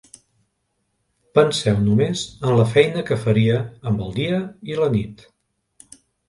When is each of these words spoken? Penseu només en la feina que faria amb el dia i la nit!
Penseu 1.39 1.77
només 1.87 2.23
en 2.51 2.57
la 2.61 2.65
feina 2.71 3.03
que 3.11 3.19
faria 3.27 3.61
amb 3.93 4.03
el 4.07 4.11
dia 4.17 4.41
i 4.73 4.79
la 4.81 4.89
nit! 4.97 5.23